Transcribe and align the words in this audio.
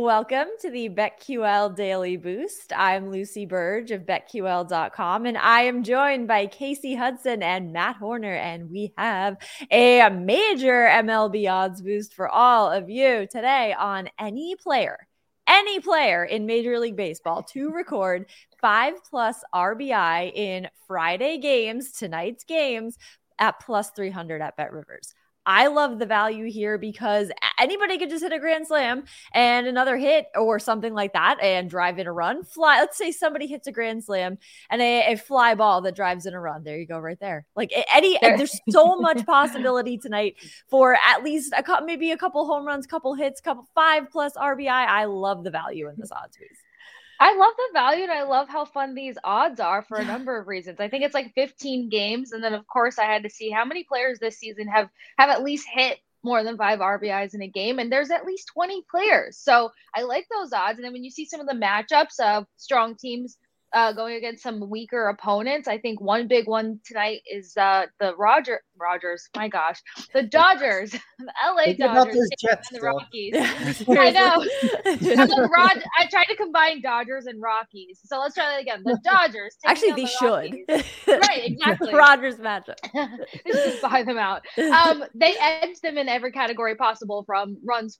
Welcome 0.00 0.46
to 0.62 0.70
the 0.70 0.88
BetQL 0.88 1.76
Daily 1.76 2.16
Boost. 2.16 2.72
I'm 2.74 3.10
Lucy 3.10 3.44
Burge 3.44 3.90
of 3.90 4.06
BetQL.com, 4.06 5.26
and 5.26 5.36
I 5.36 5.64
am 5.64 5.82
joined 5.82 6.26
by 6.26 6.46
Kasey 6.46 6.96
Hudson 6.96 7.42
and 7.42 7.70
Matt 7.74 7.96
Horner, 7.96 8.32
and 8.32 8.70
we 8.70 8.94
have 8.96 9.36
a 9.70 10.08
major 10.08 10.88
MLB 10.90 11.52
odds 11.52 11.82
boost 11.82 12.14
for 12.14 12.30
all 12.30 12.72
of 12.72 12.88
you 12.88 13.28
today 13.30 13.74
on 13.78 14.08
any 14.18 14.56
player, 14.56 15.06
any 15.46 15.80
player 15.80 16.24
in 16.24 16.46
Major 16.46 16.78
League 16.78 16.96
Baseball 16.96 17.42
to 17.52 17.68
record 17.68 18.24
five 18.58 18.94
plus 19.04 19.44
RBI 19.54 20.32
in 20.34 20.68
Friday 20.86 21.36
games, 21.36 21.92
tonight's 21.92 22.44
games 22.44 22.96
at 23.38 23.60
plus 23.60 23.90
300 23.90 24.40
at 24.40 24.56
Bet 24.56 24.72
Rivers. 24.72 25.12
I 25.46 25.68
love 25.68 25.98
the 25.98 26.06
value 26.06 26.50
here 26.50 26.76
because 26.76 27.30
anybody 27.58 27.98
could 27.98 28.10
just 28.10 28.22
hit 28.22 28.32
a 28.32 28.38
grand 28.38 28.66
slam 28.66 29.04
and 29.32 29.66
another 29.66 29.96
hit 29.96 30.26
or 30.34 30.58
something 30.58 30.92
like 30.92 31.14
that 31.14 31.38
and 31.42 31.68
drive 31.70 31.98
in 31.98 32.06
a 32.06 32.12
run. 32.12 32.44
Fly. 32.44 32.78
Let's 32.78 32.98
say 32.98 33.10
somebody 33.10 33.46
hits 33.46 33.66
a 33.66 33.72
grand 33.72 34.04
slam 34.04 34.38
and 34.70 34.82
a, 34.82 35.12
a 35.12 35.16
fly 35.16 35.54
ball 35.54 35.80
that 35.82 35.96
drives 35.96 36.26
in 36.26 36.34
a 36.34 36.40
run. 36.40 36.62
There 36.62 36.78
you 36.78 36.86
go, 36.86 36.98
right 36.98 37.18
there. 37.20 37.46
Like 37.56 37.72
any, 37.92 38.18
there's 38.20 38.60
so 38.68 38.96
much 38.96 39.24
possibility 39.26 39.98
tonight 39.98 40.36
for 40.68 40.94
at 40.94 41.24
least 41.24 41.52
a 41.56 41.62
couple, 41.62 41.86
maybe 41.86 42.10
a 42.10 42.16
couple 42.18 42.46
home 42.46 42.66
runs, 42.66 42.86
couple 42.86 43.14
hits, 43.14 43.40
couple 43.40 43.66
five 43.74 44.10
plus 44.10 44.34
RBI. 44.34 44.68
I 44.68 45.06
love 45.06 45.42
the 45.42 45.50
value 45.50 45.88
in 45.88 45.94
this 45.98 46.12
odds 46.12 46.36
piece. 46.36 46.58
I 47.22 47.36
love 47.36 47.52
the 47.54 47.68
value 47.74 48.04
and 48.04 48.12
I 48.12 48.22
love 48.22 48.48
how 48.48 48.64
fun 48.64 48.94
these 48.94 49.18
odds 49.22 49.60
are 49.60 49.82
for 49.82 49.98
a 49.98 50.04
number 50.04 50.40
of 50.40 50.48
reasons. 50.48 50.80
I 50.80 50.88
think 50.88 51.04
it's 51.04 51.14
like 51.14 51.34
15 51.34 51.90
games 51.90 52.32
and 52.32 52.42
then 52.42 52.54
of 52.54 52.66
course 52.66 52.98
I 52.98 53.04
had 53.04 53.24
to 53.24 53.30
see 53.30 53.50
how 53.50 53.66
many 53.66 53.84
players 53.84 54.18
this 54.18 54.38
season 54.38 54.68
have 54.68 54.88
have 55.18 55.28
at 55.28 55.42
least 55.42 55.68
hit 55.70 55.98
more 56.22 56.42
than 56.42 56.56
5 56.56 56.78
RBIs 56.78 57.34
in 57.34 57.42
a 57.42 57.46
game 57.46 57.78
and 57.78 57.92
there's 57.92 58.10
at 58.10 58.24
least 58.24 58.50
20 58.54 58.84
players. 58.90 59.36
So 59.36 59.70
I 59.94 60.02
like 60.02 60.26
those 60.30 60.54
odds 60.54 60.78
and 60.78 60.84
then 60.84 60.94
when 60.94 61.04
you 61.04 61.10
see 61.10 61.26
some 61.26 61.40
of 61.40 61.46
the 61.46 61.52
matchups 61.52 62.18
of 62.20 62.46
strong 62.56 62.94
teams 62.96 63.36
uh, 63.72 63.92
going 63.92 64.16
against 64.16 64.42
some 64.42 64.68
weaker 64.68 65.08
opponents. 65.08 65.68
I 65.68 65.78
think 65.78 66.00
one 66.00 66.26
big 66.26 66.46
one 66.46 66.80
tonight 66.84 67.20
is 67.30 67.56
uh, 67.56 67.86
the 67.98 68.14
Roger 68.16 68.62
Rogers. 68.78 69.28
My 69.36 69.48
gosh, 69.48 69.80
the 70.12 70.22
Dodgers, 70.22 70.90
the 71.18 71.32
LA 71.46 71.64
Think 71.64 71.78
Dodgers, 71.78 72.28
Jets, 72.38 72.72
and 72.72 72.80
the 72.80 72.86
Rockies. 72.86 73.34
I 73.88 74.10
know. 74.10 75.46
Rod- 75.48 75.84
I 75.98 76.06
tried 76.06 76.24
to 76.24 76.36
combine 76.36 76.82
Dodgers 76.82 77.26
and 77.26 77.40
Rockies, 77.40 78.00
so 78.04 78.18
let's 78.18 78.34
try 78.34 78.50
that 78.50 78.60
again. 78.60 78.82
The 78.84 78.98
Dodgers. 79.04 79.56
Actually, 79.64 79.92
they 79.92 80.02
the 80.02 80.06
should. 80.06 81.18
right, 81.28 81.42
exactly. 81.44 81.94
Rogers 81.94 82.36
matchup. 82.36 82.76
just 83.46 83.82
buy 83.82 84.02
them 84.02 84.18
out. 84.18 84.42
Um, 84.58 85.04
they 85.14 85.34
edge 85.40 85.80
them 85.80 85.98
in 85.98 86.08
every 86.08 86.32
category 86.32 86.74
possible, 86.74 87.24
from 87.26 87.58
runs 87.64 87.98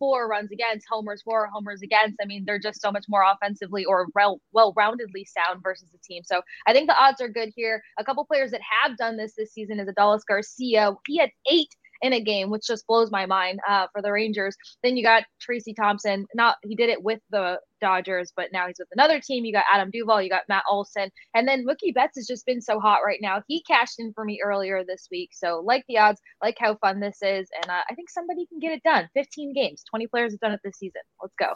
for 0.00 0.26
runs 0.26 0.50
against, 0.50 0.86
homers 0.90 1.22
for, 1.22 1.46
homers 1.46 1.82
against. 1.82 2.16
I 2.20 2.24
mean, 2.24 2.44
they're 2.44 2.58
just 2.58 2.80
so 2.80 2.90
much 2.90 3.04
more 3.08 3.22
offensively 3.22 3.84
or 3.84 4.08
well 4.14 4.40
roundedly 4.74 5.24
sound 5.26 5.62
versus 5.62 5.88
the 5.92 5.98
team. 5.98 6.22
So 6.24 6.42
I 6.66 6.72
think 6.72 6.88
the 6.88 7.00
odds 7.00 7.20
are 7.20 7.28
good 7.28 7.52
here. 7.54 7.80
A 7.98 8.04
couple 8.04 8.24
players 8.24 8.50
that 8.50 8.62
have 8.62 8.96
done 8.96 9.16
this 9.16 9.34
this 9.36 9.52
season 9.52 9.78
is 9.78 9.88
Adolis 9.88 10.22
Garcia. 10.26 10.94
He 11.06 11.18
had 11.18 11.30
eight 11.48 11.68
in 12.02 12.12
a 12.12 12.20
game, 12.20 12.50
which 12.50 12.66
just 12.66 12.86
blows 12.86 13.10
my 13.10 13.26
mind 13.26 13.60
uh, 13.68 13.86
for 13.92 14.02
the 14.02 14.12
Rangers. 14.12 14.56
Then 14.82 14.96
you 14.96 15.02
got 15.02 15.24
Trayce 15.40 15.74
Thompson. 15.76 16.26
Not 16.34 16.56
he 16.62 16.74
did 16.74 16.88
it 16.88 17.02
with 17.02 17.20
the 17.30 17.60
Dodgers, 17.80 18.32
but 18.36 18.52
now 18.52 18.66
he's 18.66 18.78
with 18.78 18.88
another 18.92 19.20
team. 19.20 19.44
You 19.44 19.52
got 19.52 19.64
Adam 19.72 19.90
Duvall, 19.90 20.22
you 20.22 20.28
got 20.28 20.48
Matt 20.48 20.64
Olson, 20.68 21.10
and 21.34 21.48
then 21.48 21.66
Mookie 21.66 21.94
Betts 21.94 22.16
has 22.16 22.26
just 22.26 22.46
been 22.46 22.60
so 22.60 22.78
hot 22.78 23.00
right 23.04 23.20
now. 23.22 23.42
He 23.48 23.62
cashed 23.62 23.98
in 23.98 24.12
for 24.12 24.24
me 24.24 24.40
earlier 24.44 24.84
this 24.84 25.08
week, 25.10 25.30
so 25.32 25.62
like 25.64 25.84
the 25.88 25.98
odds, 25.98 26.20
like 26.42 26.56
how 26.58 26.76
fun 26.76 27.00
this 27.00 27.18
is, 27.22 27.48
and 27.62 27.70
uh, 27.70 27.82
I 27.90 27.94
think 27.94 28.10
somebody 28.10 28.46
can 28.46 28.58
get 28.58 28.72
it 28.72 28.82
done. 28.82 29.08
15 29.14 29.52
games, 29.54 29.82
20 29.88 30.06
players 30.08 30.32
have 30.32 30.40
done 30.40 30.52
it 30.52 30.60
this 30.64 30.78
season. 30.78 31.02
Let's 31.22 31.34
go. 31.38 31.52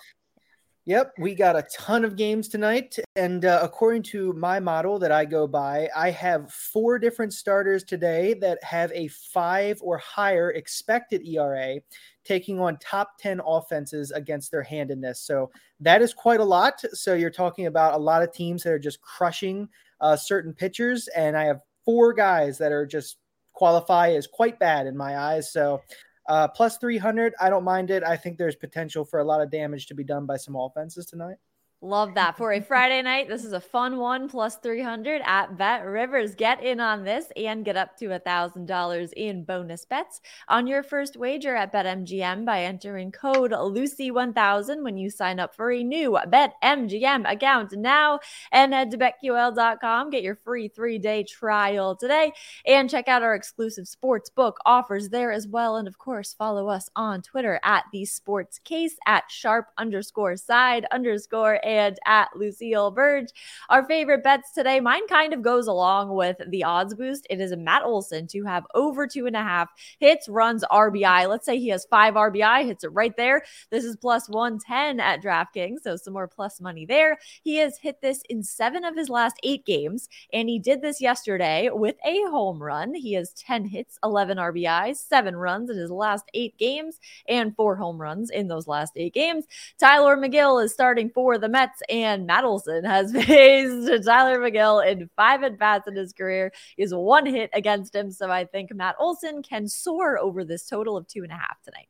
Yep, 0.87 1.15
we 1.19 1.34
got 1.34 1.56
a 1.56 1.67
ton 1.72 2.05
of 2.05 2.15
games 2.15 2.47
tonight. 2.47 2.99
And 3.17 3.47
uh, 3.47 3.61
according 3.62 4.03
to 4.05 4.34
my 4.34 4.61
model 4.61 4.99
that 4.99 5.11
I 5.11 5.25
go 5.25 5.47
by, 5.47 5.89
I 5.97 6.11
have 6.11 6.53
four 6.53 6.99
different 6.99 7.33
starters 7.33 7.84
today 7.84 8.34
that 8.34 8.62
have 8.62 8.93
a 8.93 9.09
five 9.09 9.78
or 9.81 9.97
higher 9.97 10.50
expected 10.50 11.27
ERA, 11.27 11.77
taking 12.23 12.61
on 12.61 12.77
top 12.83 13.17
10 13.19 13.41
offenses 13.47 14.11
against 14.11 14.50
their 14.50 14.62
handedness. 14.62 15.21
So 15.21 15.50
that 15.81 16.03
is 16.03 16.12
quite 16.12 16.41
a 16.41 16.44
lot. 16.44 16.75
So 16.93 17.15
you're 17.15 17.31
talking 17.31 17.65
about 17.65 17.94
a 17.94 17.99
lot 17.99 18.23
of 18.23 18.34
teams 18.34 18.62
that 18.65 18.73
are 18.75 18.78
just 18.78 19.00
crushing 19.00 19.71
uh, 20.03 20.17
certain 20.17 20.53
pitchers. 20.53 21.09
And 21.17 21.34
I 21.34 21.44
have 21.44 21.61
four 21.87 22.12
guys 22.12 22.59
that 22.59 22.73
are 22.73 22.84
just 22.84 23.17
qualify 23.55 24.11
as 24.11 24.27
quite 24.27 24.59
bad 24.59 24.87
in 24.87 24.99
my 24.99 25.17
eyes. 25.17 25.50
So 25.50 25.81
uh, 26.29 26.49
plus 26.49 26.79
300, 26.79 27.35
I 27.41 27.51
don't 27.51 27.65
mind 27.65 27.91
it. 27.91 28.03
I 28.03 28.17
think 28.17 28.39
there's 28.39 28.57
potential 28.57 29.05
for 29.05 29.21
a 29.21 29.25
lot 29.25 29.41
of 29.41 29.51
damage 29.51 29.87
to 29.87 29.95
be 29.95 30.05
done 30.05 30.27
by 30.27 30.37
some 30.37 30.57
offenses 30.57 31.07
tonight. 31.07 31.37
Love 31.84 32.15
that 32.15 32.39
for 32.39 32.55
a 32.55 32.62
Friday 32.62 33.03
night. 33.03 33.28
This 33.28 33.45
is 33.45 33.53
a 33.53 33.61
fun 33.61 33.99
one 33.99 34.27
plus 34.27 34.56
300 34.56 35.21
at 35.22 35.59
Bet 35.59 35.84
Rivers. 35.84 36.34
Get 36.34 36.65
in 36.65 36.81
on 36.81 37.05
this 37.05 37.27
and 37.37 37.62
get 37.62 37.77
up 37.77 37.95
to 37.99 38.15
a 38.15 38.21
$1,000 38.21 39.12
in 39.12 39.45
bonus 39.45 39.84
bets 39.84 40.23
on 40.49 40.67
your 40.67 40.83
first 40.83 41.19
wager 41.19 41.55
at 41.55 41.75
BetMGM 41.75 42.47
by 42.47 42.62
entering 42.62 43.12
code 43.12 43.50
Lucy1000 43.50 44.83
when 44.83 44.97
you 44.97 45.11
sign 45.11 45.39
up 45.39 45.55
for 45.55 45.73
a 45.73 45.84
new 45.84 46.12
BetMGM 46.27 47.31
account 47.31 47.73
now 47.77 48.19
and 48.50 48.73
head 48.73 48.91
to 48.93 48.97
BetQL.com. 48.97 50.09
Get 50.09 50.23
your 50.23 50.37
free 50.37 50.69
three 50.69 50.99
day 50.99 51.23
trial 51.23 51.94
today 51.94 52.33
and 52.65 52.89
check 52.89 53.09
out 53.09 53.23
our 53.23 53.34
exclusive 53.34 53.89
sports 53.89 54.31
book 54.31 54.56
offers 54.65 55.11
there 55.11 55.33
as 55.33 55.47
well. 55.47 55.77
And 55.77 55.87
of 55.87 55.99
course, 55.99 56.33
follow 56.33 56.67
us 56.69 56.89
on 56.97 57.21
Twitter 57.21 57.61
at 57.62 57.84
the 57.93 58.06
sports 58.06 58.59
case 58.59 58.97
at 59.06 59.25
sharp 59.28 59.67
underscore 59.77 60.39
side 60.39 60.87
underscore 60.91 61.61
and 61.75 61.99
at 62.07 62.29
Lucille 62.37 62.91
Burge. 62.91 63.29
Our 63.69 63.87
favorite 63.87 64.23
bets 64.23 64.53
today, 64.53 64.81
mine 64.81 65.07
kind 65.09 65.33
of 65.33 65.43
goes 65.43 65.67
along 65.67 66.15
with 66.15 66.37
the 66.49 66.65
odds 66.65 66.95
boost. 66.95 67.27
It 67.29 67.41
is 67.41 67.55
Matt 67.57 67.83
Olson 67.83 68.27
to 68.29 68.45
have 68.45 68.65
over 68.75 69.07
two 69.07 69.27
and 69.27 69.37
a 69.37 69.43
half 69.43 69.71
hits, 69.99 70.29
runs, 70.29 70.65
RBI. 70.71 71.29
Let's 71.29 71.47
say 71.47 71.59
he 71.59 71.69
has 71.69 71.87
five 71.87 72.15
RBI, 72.15 72.65
hits 72.65 72.85
it 72.85 72.89
right 72.89 73.17
there. 73.17 73.43
This 73.71 73.85
is 73.85 73.97
plus 73.97 74.29
110 74.29 75.01
at 75.01 75.23
DraftKings, 75.23 75.79
so 75.83 75.97
some 75.97 76.15
more 76.15 76.29
plus 76.29 76.61
money 76.61 76.87
there. 76.87 77.19
He 77.43 77.57
has 77.57 77.79
hit 77.79 78.01
this 78.01 78.23
in 78.29 78.43
seven 78.43 78.85
of 78.85 78.97
his 78.97 79.09
last 79.09 79.37
eight 79.43 79.67
games, 79.67 80.09
and 80.33 80.49
he 80.49 80.59
did 80.59 80.81
this 80.81 81.01
yesterday 81.01 81.71
with 81.73 81.97
a 82.05 82.23
home 82.31 82.62
run. 82.62 82.95
He 82.95 83.15
has 83.15 83.33
10 83.33 83.65
hits, 83.65 83.99
11 84.05 84.39
RBIs, 84.39 84.97
seven 84.97 85.35
runs 85.35 85.71
in 85.71 85.77
his 85.77 85.91
last 85.91 86.25
eight 86.35 86.56
games, 86.59 87.01
and 87.29 87.55
four 87.56 87.77
home 87.77 88.01
runs 88.01 88.31
in 88.31 88.49
those 88.49 88.69
last 88.69 88.93
eight 88.97 89.12
games. 89.12 89.47
Tylor 89.79 90.17
Megill 90.17 90.62
is 90.62 90.73
starting 90.73 91.11
for 91.11 91.39
the 91.39 91.49
Mets. 91.49 91.63
Mets 91.64 91.82
and 91.88 92.26
Matt 92.26 92.44
Olson 92.44 92.84
has 92.84 93.12
faced 93.26 94.04
Tylor 94.04 94.38
Megill 94.38 94.86
in 94.86 95.08
five 95.16 95.42
at 95.42 95.58
bats 95.58 95.88
in 95.88 95.97
his 95.97 96.12
career. 96.12 96.52
Has 96.78 96.94
one 96.94 97.26
hit 97.26 97.50
against 97.52 97.94
him. 97.94 98.10
So 98.10 98.30
I 98.30 98.44
think 98.44 98.75
Matt 98.75 98.97
Olson 98.98 99.42
can 99.42 99.69
soar 99.69 100.19
over 100.19 100.44
this 100.44 100.69
total 100.69 100.97
of 100.97 101.06
two 101.06 101.22
and 101.22 101.32
a 101.32 101.36
half 101.36 101.60
tonight. 101.62 101.88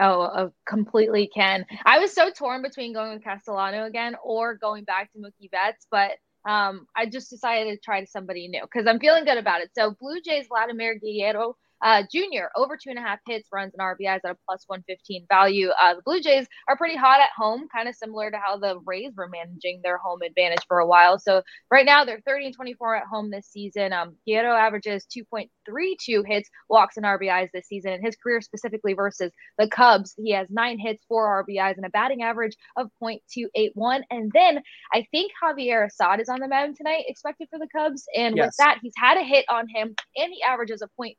Oh, 0.00 0.22
uh, 0.22 0.48
completely 0.66 1.26
can. 1.26 1.66
I 1.84 1.98
was 1.98 2.12
so 2.12 2.30
torn 2.30 2.62
between 2.62 2.92
going 2.92 3.12
with 3.14 3.24
Castellano 3.24 3.84
again 3.84 4.14
or 4.22 4.54
going 4.54 4.84
back 4.84 5.12
to 5.12 5.18
Mookie 5.18 5.50
Betts, 5.50 5.88
but 5.90 6.12
um, 6.48 6.86
I 6.96 7.06
just 7.06 7.30
decided 7.30 7.72
to 7.72 7.80
try 7.84 8.04
somebody 8.04 8.46
new 8.46 8.62
because 8.62 8.86
I'm 8.86 9.00
feeling 9.00 9.24
good 9.24 9.38
about 9.38 9.60
it. 9.60 9.70
So 9.76 9.96
Blue 10.00 10.20
Jays 10.20 10.46
Vladimir 10.48 11.00
Guerrero 11.00 11.56
uh, 11.82 12.02
junior, 12.10 12.50
over 12.56 12.76
two 12.76 12.90
and 12.90 12.98
a 12.98 13.02
half 13.02 13.18
hits, 13.26 13.48
runs, 13.52 13.72
and 13.74 13.80
RBIs 13.80 14.20
at 14.24 14.30
a 14.30 14.36
plus 14.46 14.64
115 14.66 15.26
value. 15.28 15.68
Uh, 15.80 15.94
the 15.94 16.02
Blue 16.02 16.20
Jays 16.20 16.46
are 16.68 16.76
pretty 16.76 16.96
hot 16.96 17.20
at 17.20 17.30
home, 17.36 17.68
kind 17.74 17.88
of 17.88 17.94
similar 17.94 18.30
to 18.30 18.38
how 18.38 18.56
the 18.56 18.78
Rays 18.84 19.12
were 19.16 19.28
managing 19.28 19.80
their 19.82 19.98
home 19.98 20.22
advantage 20.22 20.64
for 20.66 20.78
a 20.78 20.86
while. 20.86 21.18
So 21.18 21.42
right 21.70 21.86
now 21.86 22.04
they're 22.04 22.22
30 22.26 22.46
and 22.46 22.54
24 22.54 22.96
at 22.96 23.06
home 23.06 23.30
this 23.30 23.46
season. 23.46 23.92
Um, 23.92 24.16
Guerrero 24.26 24.56
averages 24.56 25.06
2.32 25.06 26.26
hits, 26.26 26.50
walks, 26.68 26.96
and 26.96 27.06
RBIs 27.06 27.50
this 27.52 27.66
season. 27.66 27.92
In 27.92 28.04
his 28.04 28.16
career 28.16 28.40
specifically 28.40 28.94
versus 28.94 29.32
the 29.58 29.68
Cubs, 29.68 30.14
he 30.16 30.32
has 30.32 30.48
nine 30.50 30.78
hits, 30.78 31.04
four 31.08 31.44
RBIs, 31.44 31.76
and 31.76 31.86
a 31.86 31.90
batting 31.90 32.22
average 32.22 32.56
of 32.76 32.88
0.281. 33.02 34.02
And 34.10 34.32
then 34.32 34.62
I 34.92 35.06
think 35.10 35.32
Javier 35.42 35.86
Assad 35.86 36.20
is 36.20 36.28
on 36.28 36.40
the 36.40 36.48
mound 36.48 36.76
tonight, 36.76 37.04
expected 37.08 37.48
for 37.50 37.58
the 37.58 37.68
Cubs. 37.74 38.04
And 38.16 38.36
yes. 38.36 38.46
with 38.46 38.56
that, 38.58 38.78
he's 38.82 38.94
had 38.96 39.16
a 39.16 39.22
hit 39.22 39.44
on 39.48 39.68
him, 39.68 39.94
and 40.16 40.32
he 40.32 40.42
averages 40.42 40.82
a 40.82 40.88
0.3 41.00 41.14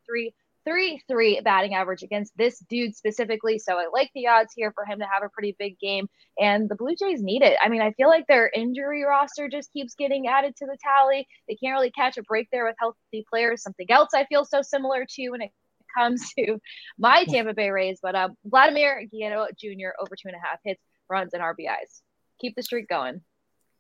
three 0.69 1.01
three 1.07 1.41
batting 1.41 1.73
average 1.73 2.03
against 2.03 2.37
this 2.37 2.59
dude 2.69 2.95
specifically. 2.95 3.57
So 3.57 3.77
I 3.77 3.87
like 3.91 4.11
the 4.13 4.27
odds 4.27 4.53
here 4.55 4.71
for 4.73 4.85
him 4.85 4.99
to 4.99 5.05
have 5.05 5.23
a 5.23 5.29
pretty 5.29 5.55
big 5.57 5.79
game. 5.79 6.07
And 6.39 6.69
the 6.69 6.75
Blue 6.75 6.95
Jays 6.95 7.21
need 7.21 7.41
it. 7.41 7.57
I 7.61 7.69
mean, 7.69 7.81
I 7.81 7.91
feel 7.93 8.09
like 8.09 8.27
their 8.27 8.51
injury 8.53 9.03
roster 9.03 9.49
just 9.49 9.73
keeps 9.73 9.95
getting 9.95 10.27
added 10.27 10.55
to 10.57 10.65
the 10.65 10.77
tally. 10.81 11.27
They 11.47 11.55
can't 11.55 11.73
really 11.73 11.91
catch 11.91 12.17
a 12.17 12.23
break 12.23 12.49
there 12.51 12.65
with 12.65 12.75
healthy 12.79 13.25
players. 13.29 13.63
Something 13.63 13.89
else 13.89 14.09
I 14.13 14.25
feel 14.25 14.45
so 14.45 14.61
similar 14.61 15.05
to 15.09 15.29
when 15.29 15.41
it 15.41 15.51
comes 15.97 16.29
to 16.37 16.59
my 16.97 17.25
Tampa 17.25 17.53
Bay 17.53 17.69
Rays. 17.69 17.99
But 18.01 18.15
um, 18.15 18.35
Vladimir 18.45 19.05
Guerrero 19.11 19.47
Jr. 19.57 19.89
over 19.99 20.15
two 20.15 20.27
and 20.27 20.35
a 20.35 20.47
half 20.47 20.59
hits, 20.63 20.81
runs, 21.09 21.33
and 21.33 21.41
RBIs. 21.41 22.01
Keep 22.39 22.55
the 22.55 22.63
streak 22.63 22.87
going. 22.87 23.21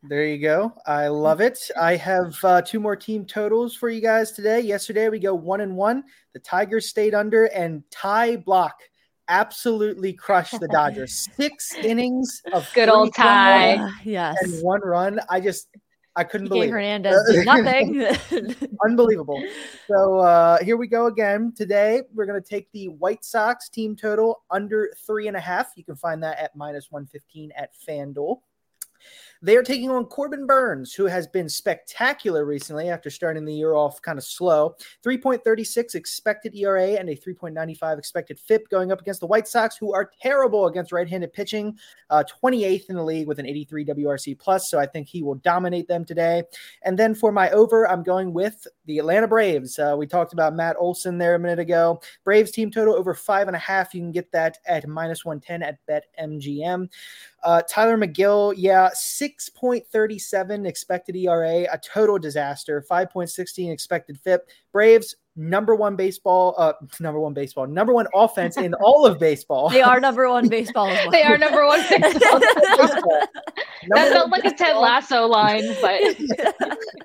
There 0.03 0.25
you 0.25 0.37
go. 0.37 0.73
I 0.85 1.09
love 1.09 1.41
it. 1.41 1.59
I 1.79 1.97
have 1.97 2.33
uh, 2.43 2.61
two 2.61 2.79
more 2.79 2.95
team 2.95 3.25
totals 3.25 3.75
for 3.75 3.89
you 3.89 3.99
guys 3.99 4.31
today. 4.31 4.61
Yesterday 4.61 5.09
we 5.09 5.19
go 5.19 5.35
one 5.35 5.59
and 5.59 5.75
one. 5.75 6.05
The 6.33 6.39
Tigers 6.39 6.87
stayed 6.87 7.13
under, 7.13 7.45
and 7.45 7.83
Ty 7.91 8.37
Block 8.37 8.75
absolutely 9.27 10.13
crushed 10.13 10.57
the 10.59 10.69
Dodgers. 10.69 11.27
Six 11.35 11.73
innings 11.75 12.41
of 12.53 12.69
good 12.73 12.87
old 12.87 13.13
Ty. 13.13 13.75
Uh, 13.75 13.89
yes, 14.05 14.37
and 14.41 14.63
one 14.63 14.79
run. 14.81 15.19
I 15.29 15.41
just 15.41 15.67
I 16.15 16.23
couldn't 16.23 16.47
PK 16.47 16.49
believe 16.49 16.71
Hernandez 16.71 17.21
did 17.29 17.45
nothing. 17.45 18.07
Unbelievable. 18.85 19.43
So 19.87 20.19
uh, 20.19 20.63
here 20.63 20.77
we 20.77 20.87
go 20.87 21.07
again. 21.07 21.51
Today 21.55 22.03
we're 22.13 22.25
going 22.25 22.41
to 22.41 22.49
take 22.49 22.71
the 22.71 22.87
White 22.87 23.25
Sox 23.25 23.67
team 23.67 23.97
total 23.97 24.43
under 24.49 24.93
three 25.05 25.27
and 25.27 25.35
a 25.35 25.41
half. 25.41 25.73
You 25.75 25.83
can 25.83 25.97
find 25.97 26.23
that 26.23 26.39
at 26.39 26.55
minus 26.55 26.87
one 26.89 27.05
fifteen 27.05 27.51
at 27.57 27.71
FanDuel. 27.85 28.39
They 29.41 29.55
are 29.55 29.63
taking 29.63 29.89
on 29.89 30.05
Corbin 30.05 30.45
Burnes, 30.45 30.93
who 30.93 31.05
has 31.05 31.25
been 31.25 31.47
spectacular 31.47 32.43
recently 32.43 32.89
after 32.89 33.09
starting 33.09 33.45
the 33.45 33.53
year 33.53 33.73
off 33.73 34.01
kind 34.01 34.17
of 34.17 34.23
slow. 34.25 34.75
3.36 35.05 35.95
expected 35.95 36.53
ERA 36.55 36.95
and 36.95 37.09
a 37.09 37.15
3.95 37.15 37.97
expected 37.97 38.37
FIP 38.37 38.69
going 38.69 38.91
up 38.91 38.99
against 38.99 39.21
the 39.21 39.27
White 39.27 39.47
Sox, 39.47 39.77
who 39.77 39.93
are 39.93 40.11
terrible 40.21 40.67
against 40.67 40.91
right 40.91 41.07
handed 41.07 41.31
pitching, 41.31 41.77
uh, 42.09 42.23
28th 42.43 42.89
in 42.89 42.95
the 42.95 43.03
league 43.03 43.27
with 43.27 43.39
an 43.39 43.45
83 43.45 43.85
WRC 43.85 44.37
plus. 44.37 44.69
So 44.69 44.77
I 44.77 44.85
think 44.85 45.07
he 45.07 45.23
will 45.23 45.35
dominate 45.35 45.87
them 45.87 46.03
today. 46.03 46.43
And 46.83 46.99
then 46.99 47.15
for 47.15 47.31
my 47.31 47.49
over, 47.51 47.87
I'm 47.89 48.03
going 48.03 48.33
with 48.33 48.67
the 48.85 48.99
Atlanta 48.99 49.27
Braves. 49.27 49.79
Uh, 49.79 49.95
we 49.97 50.05
talked 50.05 50.33
about 50.33 50.53
Matt 50.53 50.75
Olson 50.77 51.17
there 51.17 51.35
a 51.35 51.39
minute 51.39 51.59
ago. 51.59 52.01
Braves 52.25 52.51
team 52.51 52.71
total 52.71 52.95
over 52.95 53.13
five 53.13 53.47
and 53.47 53.55
a 53.55 53.59
half. 53.59 53.93
You 53.93 54.01
can 54.01 54.11
get 54.11 54.31
that 54.33 54.57
at 54.65 54.85
minus 54.85 55.23
110 55.23 55.63
at 55.63 55.77
BetMGM. 55.87 56.89
Uh, 57.43 57.61
Tylor 57.69 57.97
Megill, 57.97 58.53
yeah, 58.57 58.89
6.37 58.95 60.67
expected 60.67 61.15
ERA, 61.15 61.67
a 61.71 61.77
total 61.77 62.17
disaster. 62.17 62.83
5.16 62.89 63.71
expected 63.71 64.19
FIP. 64.19 64.47
Braves, 64.71 65.15
number 65.35 65.73
one 65.73 65.95
baseball, 65.95 66.53
uh, 66.57 66.73
number 66.99 67.19
one 67.19 67.33
baseball, 67.33 67.65
number 67.65 67.93
one 67.93 68.07
offense 68.13 68.57
in 68.57 68.73
all 68.81 69.05
of 69.05 69.19
baseball. 69.19 69.69
They 69.69 69.81
are 69.81 69.99
number 69.99 70.29
one 70.29 70.47
baseball. 70.47 70.87
Well. 70.99 71.11
they 71.11 71.23
are 71.23 71.37
number 71.37 71.65
one 71.65 71.81
baseball. 71.81 72.39
baseball. 72.39 73.27
that 73.89 74.11
felt 74.11 74.31
like 74.31 74.43
a 74.43 74.53
Ted 74.53 74.75
Lasso 74.77 75.25
line, 75.27 75.63
but 75.81 76.01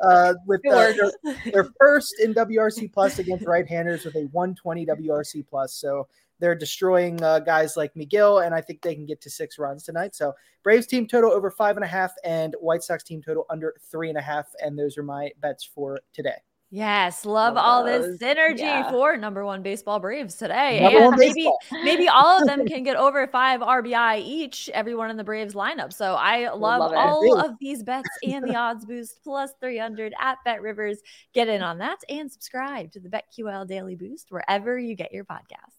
uh, 0.03 0.35
with 0.47 0.61
uh, 0.67 0.93
their, 0.93 1.13
their 1.53 1.69
first 1.79 2.15
in 2.21 2.35
WRC 2.35 2.93
plus 2.93 3.19
against 3.19 3.47
right-handers 3.47 4.05
with 4.05 4.17
a 4.17 4.25
120 4.33 4.87
WRC 4.87 5.47
plus. 5.47 5.75
So 5.75 6.09
they're 6.41 6.55
destroying 6.55 7.23
uh, 7.23 7.39
guys 7.41 7.77
like 7.77 7.95
Megill, 7.95 8.45
and 8.45 8.55
I 8.55 8.61
think 8.61 8.83
they 8.83 8.95
can 8.95 9.07
get 9.07 9.21
to 9.23 9.31
six 9.31 9.59
runs 9.59 9.85
tonight. 9.85 10.15
So 10.15 10.33
Braves 10.63 10.87
team 10.87 11.07
total 11.07 11.33
over 11.33 11.51
five 11.51 11.77
and 11.77 11.85
a 11.85 11.89
half, 11.89 12.13
and 12.25 12.55
White 12.61 12.83
Sox 12.83 13.05
team 13.05 13.23
total 13.23 13.47
under 13.51 13.75
three 13.91 14.09
and 14.09 14.19
a 14.19 14.23
half. 14.23 14.47
And 14.61 14.79
those 14.79 14.99
are 14.99 15.03
my 15.03 15.31
bets 15.41 15.65
for 15.65 16.01
today. 16.13 16.37
Yes, 16.75 17.25
love, 17.25 17.55
love 17.55 17.65
all 17.65 17.85
those. 17.85 18.19
this 18.19 18.37
synergy 18.37 18.59
yeah. 18.59 18.91
for 18.91 19.17
number 19.17 19.45
one 19.45 19.63
baseball 19.63 20.01
Braves 20.01 20.35
today. 20.35 20.81
Number 20.81 20.99
and 20.99 21.17
maybe 21.17 21.49
maybe 21.85 22.09
all 22.09 22.41
of 22.41 22.49
them 22.49 22.67
can 22.67 22.83
get 22.83 22.97
over 22.97 23.29
five 23.29 23.61
RBI 23.61 24.19
each, 24.19 24.69
everyone 24.75 25.09
in 25.09 25.17
the 25.17 25.23
Braves 25.23 25.55
lineup. 25.55 25.93
So 25.93 26.15
I 26.15 26.53
love, 26.53 26.81
love 26.81 26.93
all 26.93 27.39
of 27.39 27.53
these 27.61 27.85
bets 27.85 28.09
and 28.25 28.45
the 28.45 28.57
odds 28.57 28.87
boost 28.87 29.23
plus 29.23 29.53
300 29.61 30.15
at 30.21 30.39
Bet 30.45 30.63
Rivers. 30.63 30.99
Get 31.33 31.47
in 31.47 31.63
on 31.63 31.79
that 31.79 32.01
and 32.09 32.33
subscribe 32.33 32.91
to 32.91 32.99
the 32.99 33.09
BetQL 33.09 33.69
Daily 33.69 33.95
Boost 33.95 34.33
wherever 34.33 34.77
you 34.77 34.97
get 34.97 35.13
your 35.13 35.25
podcast. 35.25 35.74